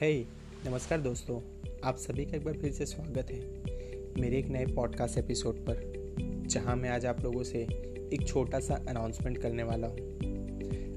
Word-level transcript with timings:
हे 0.00 0.24
hey, 0.24 0.68
नमस्कार 0.68 1.00
दोस्तों। 1.00 1.40
आप 1.84 1.96
सभी 1.96 2.24
का 2.24 2.36
एक 2.36 2.44
बार 2.44 2.54
फिर 2.54 2.72
से 2.72 2.86
स्वागत 2.86 3.30
है 3.30 3.40
मेरे 4.20 4.38
एक 4.38 4.48
नए 4.48 4.66
पॉडकास्ट 4.66 5.18
एपिसोड 5.18 5.56
पर 5.56 5.92
जहाँ 6.46 6.76
मैं 6.76 6.90
आज 6.90 7.06
आप 7.06 7.24
लोगों 7.24 7.42
से 7.42 7.58
एक 8.12 8.24
छोटा 8.26 8.60
सा 8.60 8.84
अनाउंसमेंट 8.88 9.38
करने 9.38 9.62
वाला 9.62 9.86
हूँ। 9.86 9.98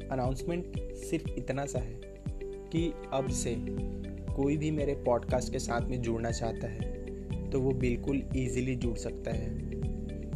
अनाउंसमेंट 0.10 0.79
सिर्फ़ 0.94 1.29
इतना 1.29 1.66
सा 1.66 1.79
है 1.79 2.02
कि 2.44 2.94
अब 3.13 3.29
से 3.29 3.55
कोई 4.34 4.58
भी 4.58 4.71
मेरे 4.71 4.94
पॉडकास्ट 4.94 5.52
के 5.52 5.60
साथ 5.60 5.82
में 5.82 6.02
जुड़ना 6.02 6.32
चाहता 6.32 6.68
है 6.68 7.06
तो 7.50 7.62
वो 7.62 7.72
बिल्कुल 7.72 8.24
ईजिली 8.36 8.76
जुड़ 8.76 8.98
सकता 8.98 9.32
है। 9.32 9.50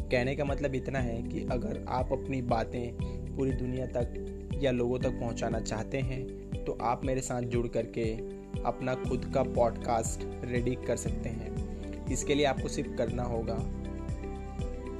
कहने 0.09 0.35
का 0.35 0.45
मतलब 0.45 0.75
इतना 0.75 0.99
है 0.99 1.23
कि 1.23 1.47
अगर 1.51 1.85
आप 1.89 2.09
अपनी 2.11 2.41
बातें 2.41 2.97
पूरी 3.35 3.51
दुनिया 3.51 3.85
तक 3.85 4.33
या 4.61 4.71
लोगों 4.71 4.99
तक 4.99 5.09
पहुंचाना 5.09 5.59
चाहते 5.59 5.97
हैं 5.97 6.47
तो 6.63 6.77
आप 6.81 7.05
मेरे 7.05 7.21
साथ 7.21 7.41
जुड़ 7.41 7.67
करके 7.67 8.36
अपना 8.65 8.95
खुद 8.95 9.31
का 9.33 9.43
पॉडकास्ट 9.43 10.21
रेडी 10.45 10.75
कर 10.75 10.95
सकते 10.95 11.29
हैं। 11.29 12.05
इसके 12.05 12.35
लिए 12.35 12.45
आपको 12.45 12.67
सिर्फ़ 12.67 12.95
करना 12.95 13.23
होगा 13.23 13.55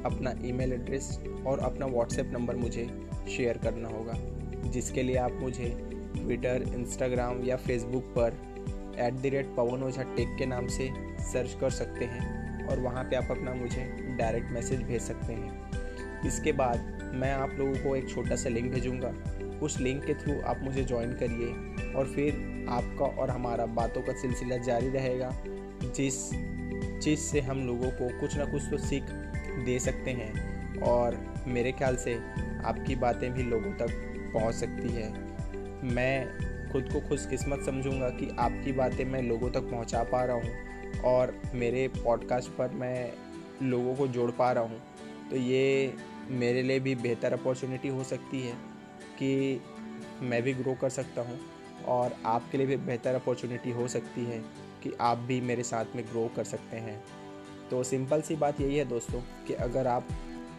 अपना 0.05 0.33
ईमेल 0.45 0.73
एड्रेस 0.73 1.19
और 1.47 1.59
अपना 1.59 1.85
व्हाट्सएप 1.85 2.29
नंबर 2.33 2.55
मुझे 2.55 3.07
शेयर 3.37 3.57
करना 3.57 3.89
होगा, 3.89 4.13
जिसके 4.69 5.03
लिए 5.03 5.15
आप 5.15 5.31
मुझे 5.31 5.77
ट्विटर 6.15 6.61
इंस्टाग्राम 6.75 7.43
या 7.43 7.55
फेसबुक 7.55 8.03
पर 8.03 8.47
at 8.99 9.13
the 9.13 9.25
rate 9.25 9.55
Pawan 9.55 9.83
Ojha 9.83 10.03
tech 10.03 10.35
के 10.39 10.45
नाम 10.45 10.67
से 10.67 10.89
सर्च 11.19 11.57
कर 11.61 11.69
सकते 11.69 12.05
हैं 12.05 12.67
और 12.67 12.79
वहाँ 12.79 13.03
पे 13.03 13.15
आप 13.15 13.27
अपना 13.31 13.53
मुझे 13.53 13.83
डायरेक्ट 14.17 14.51
मैसेज 14.51 14.83
भेज 14.83 15.01
सकते 15.01 15.33
हैं। 15.33 15.71
इसके 16.27 16.51
बाद 16.51 17.11
मैं 17.15 17.33
आप 17.33 17.49
लोगों 17.59 17.73
को 17.73 17.95
एक 17.95 18.09
छोटा 18.09 18.35
सा 18.35 18.49
लिंक 18.49 18.73
भेजूँगा। 18.73 19.13
उस 19.61 19.79
लिंक 19.79 20.03
के 20.05 20.13
थ्रू 20.13 20.39
आप 20.41 20.59
मुझे 20.63 20.83
ज्वाइन 20.83 21.13
करिए 21.13 21.93
और 21.93 22.07
फिर 22.07 22.65
आपका 22.69 23.05
और 23.21 23.29
हमारा 23.29 23.65
बातों 23.65 24.01
का 24.01 24.13
सिलसिला 24.13 24.57
जारी 24.57 24.89
रहेगा, 24.89 25.31
जिस 25.85 26.29
चीज़ 27.03 27.19
से 27.19 27.41
हम 27.41 27.65
लोगों 27.67 27.89
को 27.91 28.09
कुछ 28.19 28.37
ना 28.37 28.45
कुछ 28.45 28.69
तो 28.71 28.77
सीख 28.77 29.03
दे 29.65 29.79
सकते 29.79 30.11
हैं 30.11 30.81
और 30.81 31.17
मेरे 31.47 31.71
ख्याल 31.71 31.95
से 31.95 32.15
आपकी 32.65 32.95
बातें 32.95 33.31
भी 33.33 33.43
लोगों 33.43 33.71
तक 33.71 33.91
पहुँच 34.33 34.55
सकती 34.55 34.89
है। 34.89 35.09
मैं 35.93 36.71
खुद 36.71 36.89
को 36.93 36.99
खुशकिस्मत 36.99 37.65
समझूँगा 37.65 38.09
कि 38.09 38.29
आपकी 38.39 38.71
बातें 38.71 39.03
मैं 39.05 39.21
लोगों 39.21 39.49
तक 39.49 39.69
पहुँचा 39.71 40.03
पा 40.03 40.23
रहा 40.25 40.35
हूँ 40.35 41.01
और 41.05 41.33
मेरे 41.55 41.87
पॉडकास्ट 41.87 42.49
पर 42.49 42.73
मैं 42.73 43.11
लोगों 43.63 43.95
को 43.95 44.07
जोड़ 44.07 44.31
पा 44.31 44.51
रहा 44.51 44.63
हूँ। 44.63 44.81
तो 45.29 45.35
ये 45.35 45.93
मेरे 46.31 46.61
लिए 46.63 46.79
भी 46.79 46.95
बेहतर 46.95 47.33
अपॉर्चुनिटी 47.33 47.87
हो 47.87 48.03
सकती 48.03 48.41
है। 48.41 48.53
कि 49.19 49.61
मैं 50.21 50.41
भी 50.43 50.53
ग्रो 50.53 50.73
कर 50.73 50.89
सकता 50.89 51.21
हूँ 51.21 51.39
और 51.87 52.15
आपके 52.25 52.57
लिए 52.57 52.67
भी 52.67 52.77
बेहतर 52.77 53.15
अपॉर्चुनिटी 53.15 53.71
हो 53.71 53.87
सकती 53.87 54.25
है 54.25 54.39
कि 54.83 54.91
आप 55.01 55.17
भी 55.17 55.39
मेरे 55.41 55.63
साथ 55.63 55.95
में 55.95 56.03
ग्रो 56.05 56.29
कर 56.35 56.43
सकते 56.43 56.77
हैं। 56.77 57.01
तो 57.69 57.83
सिंपल 57.83 58.21
सी 58.21 58.35
बात 58.35 58.61
यही 58.61 58.77
है 58.77 58.85
दोस्तों 58.85 59.21
कि 59.47 59.53
अगर 59.53 59.87
आप 59.87 60.07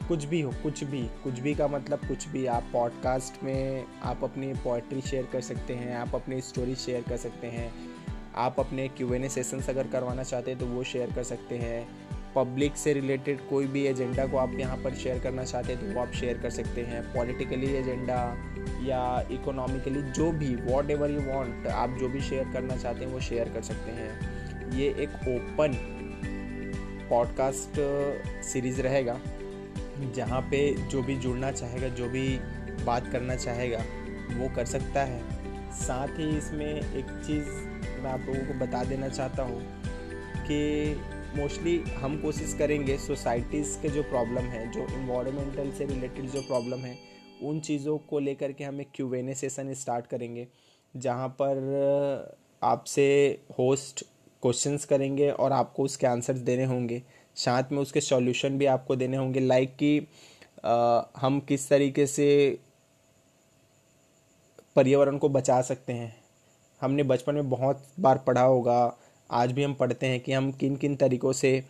कुछ 0.09 0.25
भी 0.25 0.41
हो, 0.41 0.53
कुछ 0.63 0.83
भी 0.85 1.03
कुछ 1.25 1.39
भी 1.41 1.55
का 1.55 1.69
मतलब 1.69 2.07
कुछ 2.09 2.29
भी, 2.29 2.45
आप 2.47 2.69
पॉडकास्ट 2.73 3.43
में 3.43 3.85
आप 4.03 4.25
अपनी 4.25 4.53
पोइट्री 4.55 5.01
शेयर 5.01 5.27
कर 5.33 5.41
सकते 5.41 5.75
हैं, 5.75 5.95
आप 5.97 6.15
अपनी 6.15 6.41
स्टोरी 6.41 6.75
शेयर 6.75 7.03
कर 7.03 7.17
सकते 7.17 7.47
हैं, 7.47 7.73
आप 8.35 8.61
अपने 8.61 8.89
क्यू 8.89 9.13
एन 9.15 9.25
ए 9.25 9.29
सेशंस 9.29 9.71
अगर 9.71 9.87
करवाना 9.87 10.23
चाहते 10.23 10.51
हैं 10.51 10.61
तो 10.61 10.67
वो 10.67 10.83
शेयर 10.85 11.13
कर 11.13 11.23
सकते 11.23 11.59
हैं। 11.59 11.87
पब्लिक 12.35 12.77
से 12.77 12.93
रिलेटेड 12.93 13.41
कोई 13.49 13.67
भी 13.67 13.85
एजेंडा 13.87 14.27
को 14.27 14.37
आप 14.37 14.53
यहाँ 14.59 14.77
पर 14.77 14.95
शेयर 14.95 15.19
करना 15.19 15.45
चाहते 15.45 15.73
हैं 15.73 15.81
तो 15.81 15.95
वो 15.95 16.01
आप 16.01 16.13
शेयर 16.13 16.39
कर 16.39 16.51
सकते 16.51 16.83
हैं। 16.83 17.03
पॉलिटिकली 17.15 17.75
एजेंडा 17.77 18.19
या 18.85 19.01
इकोनॉमिकली 19.33 20.03
जो 20.03 20.31
भी 20.33 20.55
वॉट 20.57 20.91
एवर 20.91 21.11
यू 21.11 21.21
वॉन्ट 21.23 21.67
आप 21.67 21.97
जो 22.01 22.09
भी 22.09 22.21
शेयर 22.21 22.53
करना 22.53 22.77
चाहते 22.77 23.05
हैं, 23.05 23.13
वो 23.13 23.21
शेयर 23.21 23.49
कर 23.49 23.63
सकते 23.63 23.93
हैं। 23.93 24.77
ये 24.79 24.89
एक 24.99 25.15
ओपन 25.29 25.77
पॉडकास्ट 27.11 27.81
सीरीज़ 28.45 28.81
रहेगा, 28.83 29.19
जहाँ 30.17 30.41
पे 30.41 30.61
जो 30.89 31.03
भी 31.03 31.17
जुड़ना 31.17 31.51
चाहेगा, 31.53 31.89
जो 31.89 32.09
भी 32.09 32.29
बात 32.85 33.09
करना 33.13 33.37
चाहेगा, 33.37 33.79
वो 34.33 34.49
कर 34.57 34.65
सकता 34.67 35.05
है। 35.05 35.23
साथ 35.77 36.19
ही 36.19 36.29
इसमें 36.39 36.67
एक 36.67 37.07
चीज़ 37.27 37.49
मैं 38.03 38.11
आप 38.11 38.27
लोगों 38.27 38.45
को 38.47 38.55
बता 38.59 38.83
देना 38.85 39.09
चाहता 39.09 39.43
हूँ 39.43 39.61
कि 40.41 40.61
मोस्टली 41.37 41.79
हम 41.93 42.17
कोशिश 42.21 42.55
करेंगे 42.59 42.97
सोसाइटीज़ 42.99 43.77
के 43.81 43.89
जो 43.89 44.03
प्रॉब्लम 44.03 44.45
है, 44.45 44.71
जो 44.73 44.87
इन्वायरमेंटल 44.91 45.71
से 45.71 45.85
रिलेटेड 45.87 46.31
जो 46.31 46.41
प्रॉब्लम 46.43 46.79
है, 46.79 46.97
उन 47.43 47.59
चीज़ों 47.61 47.97
को 48.11 48.19
लेकर 48.19 48.53
के 48.53 48.65
हम 48.65 48.81
एक 48.81 48.89
क्यू 48.95 49.13
एन 49.15 49.33
सेशन 49.35 49.73
स्टार्ट 49.75 50.07
करेंगे, 50.07 50.47
जहाँ 50.95 51.29
पर 51.41 52.39
आपसे 52.63 53.07
होस्ट 53.59 54.05
क्वेश्चंस 54.43 54.85
करेंगे 54.85 55.31
और 55.31 55.53
आपको 55.53 55.85
उसके 55.85 56.07
आंसर्स 56.07 56.39
देने 56.41 56.65
होंगे। 56.65 57.03
साथ 57.37 57.73
में 57.73 57.79
उसके 57.79 58.01
सॉल्यूशन 58.01 58.59
भी 58.59 58.67
आपको 58.67 58.97
देने 58.97 59.17
होंगे 59.17 59.41
लाइक 59.41 59.77
कि 59.77 59.99
हम 61.21 61.41
किस 61.49 61.69
तरीके 61.69 62.07
से 62.07 62.59
पर्यावरण 64.77 65.19
को 65.19 65.29
बचा 65.29 65.61
सकते 65.63 65.93
हैं। 65.93 66.15
हमने 66.81 67.03
बचपन 67.03 67.35
में 67.35 67.49
बहुत 67.51 67.85
बार 68.01 68.19
पढ़ा 68.19 68.43
होगा 68.43 68.97
आज 69.31 69.53
भी 69.53 69.63
हम 69.63 69.75
पढ़ते 69.75 70.07
हैं 70.07 70.21
कि 70.21 70.33
हम 70.33 70.51
किन 70.53 70.77
किन 70.77 70.97
तरीक़ों 70.97 71.33
से 71.33 71.63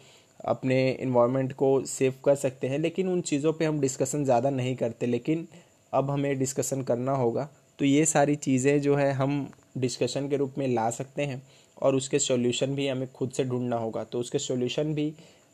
अपने 0.45 0.91
इन्वायरमेंट 0.93 1.53
को 1.53 1.85
सेव 1.87 2.15
कर 2.25 2.35
सकते 2.37 2.67
हैं, 2.67 2.79
लेकिन 2.79 3.09
उन 3.09 3.21
चीज़ों 3.23 3.53
पे 3.53 3.65
हम 3.65 3.81
डिस्कशन 3.81 4.25
ज़्यादा 4.25 4.51
नहीं 4.51 4.75
करते, 4.77 5.07
लेकिन 5.07 5.47
अब 5.93 6.11
हमें 6.11 6.39
डिस्कशन 6.39 6.83
करना 6.83 7.13
होगा। 7.13 7.49
तो 7.79 7.85
ये 7.85 8.05
सारी 8.07 8.37
चीज़ें 8.37 8.81
जो 8.81 8.95
है 8.97 9.13
हम 9.13 9.49
डिस्कशन 9.79 10.29
के 10.29 10.37
रूप 10.37 10.55
में 10.59 10.67
ला 10.69 10.89
सकते 10.91 11.23
हैं 11.23 11.43
और 11.77 11.95
उसके 11.95 12.19
सॉल्यूशन 12.19 12.75
भी 12.75 12.89
हमें 12.89 13.11
खुद 13.13 13.31
से 13.31 13.45
ढूंढना 13.45 13.77
होगा। 13.77 14.05
तो 14.05 14.21
उसके 14.21 14.39
सॉल्यूशन 14.39 14.95
भी 14.95 15.13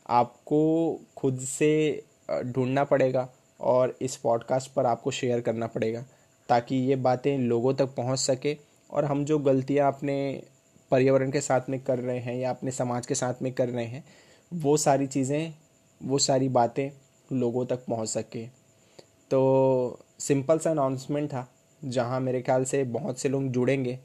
आपको 0.09 0.99
खुद 1.17 1.39
से 1.39 2.03
ढूंढना 2.45 2.83
पड़ेगा 2.83 3.27
और 3.59 3.97
इस 4.01 4.15
पॉडकास्ट 4.17 4.71
पर 4.73 4.85
आपको 4.85 5.11
शेयर 5.11 5.41
करना 5.41 5.67
पड़ेगा, 5.67 6.05
ताकि 6.49 6.75
ये 6.89 6.95
बातें 6.97 7.37
लोगों 7.39 7.73
तक 7.73 7.93
पहुँच 7.97 8.19
सके 8.19 8.55
और 8.89 9.05
हम 9.05 9.23
जो 9.25 9.37
गलतियाँ 9.39 9.91
अपने 9.93 10.17
पर्यावरण 10.91 11.31
के 11.31 11.41
साथ 11.41 11.69
में 11.69 11.79
कर 11.79 11.99
रहे 11.99 12.19
हैं 12.19 12.35
या 12.35 12.49
अपने 12.49 12.71
समाज 12.71 13.05
के 13.05 13.15
साथ 13.15 13.41
में 13.41 13.51
कर 13.53 13.69
रहे 13.69 13.85
हैं, 13.85 14.03
वो 14.51 14.75
सारी 14.77 15.07
चीज़ें, 15.07 15.53
वो 16.01 16.17
सारी 16.19 16.49
बातें 16.49 16.89
लोगों 17.29 17.65
तक 17.65 17.85
पहुँच 17.85 18.09
सके। 18.09 18.45
तो 19.31 19.99
सिंपल 20.19 20.59
सा 20.59 20.71
अनाउंसमेंट 20.71 21.29
था, 21.29 21.47
जहाँ 21.81 22.19
मेरे 22.19 22.41
ख्याल 22.41 22.63
से 22.63 22.83
बहुत 22.83 23.19
से 23.19 23.29
लोग 23.29 23.47
जुड़ेंगे 23.47 23.99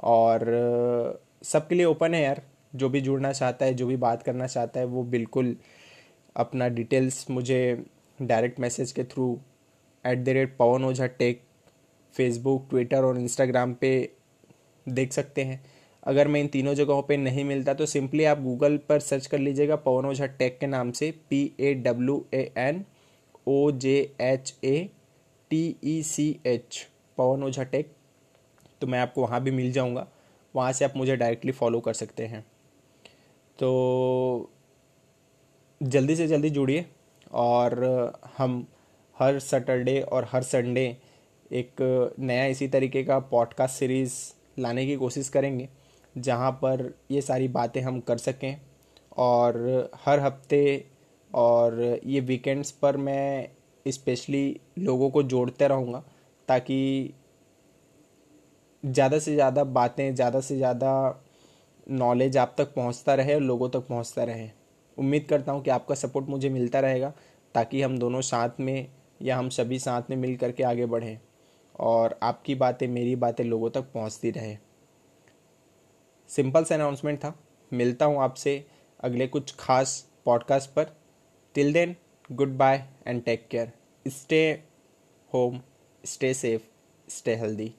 और 0.00 1.20
सबके 1.42 1.74
लिए 1.74 1.84
ओपन 1.84 2.14
है 2.14 2.22
यार। 2.22 2.42
जो 2.74 2.88
भी 2.88 3.00
जुड़ना 3.00 3.32
चाहता 3.32 3.64
है, 3.64 3.74
जो 3.74 3.86
भी 3.86 3.96
बात 3.96 4.22
करना 4.22 4.46
चाहता 4.46 4.80
है, 4.80 4.86
वो 4.86 5.02
बिल्कुल 5.04 5.56
अपना 6.36 6.68
डिटेल्स 6.68 7.26
मुझे 7.30 7.84
डायरेक्ट 8.18 8.60
मैसेज 8.60 8.92
के 8.92 9.04
through 9.04 9.26
at 10.04 10.18
the 10.18 10.28
rate 10.28 10.56
Pawan 10.56 10.84
Ojha 10.84 11.06
tech 11.08 11.42
Facebook 12.14 12.66
Twitter 12.70 13.04
और 13.04 13.18
इंस्टाग्राम 13.18 13.74
पे 13.74 13.92
देख 14.86 15.12
सकते 15.12 15.44
हैं। 15.44 15.60
अगर 16.02 16.28
मैं 16.28 16.40
इन 16.40 16.46
तीनों 16.46 16.74
जगहों 16.74 17.02
पे 17.02 17.16
नहीं 17.16 17.44
मिलता 17.44 17.74
तो 17.74 17.86
सिंपली 17.86 18.24
आप 18.24 18.40
गूगल 18.42 18.76
पर 18.88 19.00
सर्च 19.00 19.26
कर 19.26 19.38
लीजिएगा 19.38 19.76
पवन 19.76 20.06
ओझा 20.06 20.26
टेक 20.26 20.58
के 20.58 20.66
नाम 20.66 20.90
से 20.92 21.10
P 21.30 21.40
A 21.60 21.74
W 21.74 22.24
A 22.34 22.42
N 22.58 22.84
O 23.48 23.70
J 23.70 23.94
H 24.20 24.54
A 24.64 24.90
T 25.50 25.76
E 25.84 26.02
C 26.02 26.26
H 26.46 26.86
Pawan 27.18 27.42
Ojha 27.42 27.62
tech 27.64 27.92
तो 28.80 28.86
मैं 28.86 28.98
आपको 29.00 29.22
वहाँ 29.22 29.42
भी 29.42 29.50
मिल 29.50 29.72
जाऊँगा। 29.72 30.06
वहाँ 30.54 30.72
से 30.72 30.84
आप 30.84 30.92
मुझे 30.96 31.16
डायरेक्टली 31.16 31.52
फॉलो 31.52 31.80
कर 31.80 31.92
सकते 31.92 32.26
हैं। 32.26 32.40
तो 33.58 34.50
जल्दी 35.80 36.16
से 36.16 36.26
जल्दी 36.28 36.50
जुड़िए 36.50 36.84
और 37.32 37.84
हम 38.38 38.66
हर 39.16 39.38
सैटरडे 39.38 40.00
और 40.00 40.28
हर 40.32 40.42
संडे 40.42 40.84
एक 41.52 41.82
नया 42.18 42.44
इसी 42.46 42.68
तरीके 42.68 43.04
का 43.04 43.18
पॉडकास्ट 43.18 43.74
सीरीज़ 43.74 44.14
लाने 44.58 44.86
की 44.86 44.96
कोशिश 44.96 45.28
करेंगे। 45.28 45.68
जहाँ 46.14 46.50
पर 46.54 46.92
ये 47.10 47.20
सारी 47.22 47.48
बातें 47.50 47.80
हम 47.82 48.00
कर 48.00 48.18
सकें। 48.18 48.56
और 49.18 49.90
हर 50.04 50.20
हफ़्ते 50.20 50.84
और 51.30 51.80
ये 52.06 52.20
वीकेंड्स 52.20 52.70
पर 52.72 52.96
मैं 52.98 53.48
स्पेशली 53.86 54.60
लोगों 54.78 55.10
को 55.10 55.22
जोड़ते 55.24 55.68
रहूँगा 55.68 56.02
ताकि 56.48 57.14
ज़्यादा 58.82 59.18
से 59.18 59.34
ज़्यादा 59.34 59.64
बातें, 59.64 60.14
ज़्यादा 60.14 60.40
से 60.40 60.56
ज़्यादा 60.56 61.20
नॉलेज 61.90 62.36
आप 62.36 62.54
तक 62.58 62.74
पहुँचता 62.74 63.14
रहे 63.14 63.34
और 63.34 63.40
लोगों 63.40 63.68
तक 63.70 63.86
पहुँचता 63.88 64.24
रहे। 64.24 64.48
उम्मीद 64.98 65.26
करता 65.28 65.52
हूँ 65.52 65.62
कि 65.62 65.70
आपका 65.70 65.94
सपोर्ट 65.94 66.28
मुझे 66.28 66.48
मिलता 66.50 66.80
रहेगा 66.80 67.12
ताकि 67.54 67.82
हम 67.82 67.98
दोनों 67.98 68.20
साथ 68.22 68.60
में 68.60 68.86
या 69.22 69.36
हम 69.36 69.48
सभी 69.50 69.78
साथ 69.78 70.10
में 70.10 70.16
मिल 70.16 70.36
करके 70.36 70.62
आगे 70.62 70.86
बढ़ें 70.86 71.18
और 71.80 72.18
आपकी 72.22 72.54
बातें, 72.54 72.86
मेरी 72.88 73.16
बातें 73.16 73.44
लोगों 73.44 73.70
तक 73.70 73.92
पहुँचती 73.94 74.30
रहे। 74.30 74.56
सिंपल 76.28 76.64
सा 76.64 76.74
अनाउंसमेंट 76.74 77.18
था। 77.18 77.34
मिलता 77.72 78.04
हूँ 78.04 78.18
आपसे 78.18 78.66
अगले 79.00 79.26
कुछ 79.26 79.54
खास 79.58 80.10
पॉडकास्ट 80.24 80.70
पर। 80.70 80.96
Till 81.54 81.72
then 81.72 81.96
goodbye 82.56 82.84
and 83.06 83.22
take 83.24 83.48
care 83.48 83.72
stay 84.06 84.62
home 85.34 85.60
stay 86.04 86.34
safe 86.34 86.62
stay 87.08 87.34
healthy 87.34 87.74